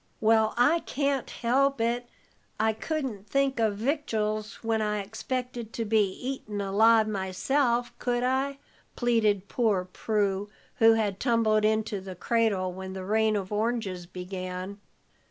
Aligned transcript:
"Well, 0.19 0.55
I 0.57 0.79
can't 0.79 1.29
help 1.29 1.79
it. 1.79 2.07
I 2.59 2.73
couldn't 2.73 3.29
think 3.29 3.59
of 3.59 3.77
victuals 3.77 4.55
when 4.63 4.81
I 4.81 4.97
expected 4.99 5.73
to 5.73 5.85
be 5.85 6.09
eaten 6.09 6.59
alive 6.59 7.07
myself, 7.07 7.93
could 7.99 8.23
I?" 8.23 8.57
pleaded 8.95 9.47
poor 9.47 9.85
Prue, 9.85 10.49
who 10.77 10.93
had 10.93 11.19
tumbled 11.19 11.65
into 11.65 12.01
the 12.01 12.15
cradle 12.15 12.73
when 12.73 12.93
the 12.93 13.05
rain 13.05 13.35
of 13.35 13.53
oranges 13.53 14.07
began. 14.07 14.79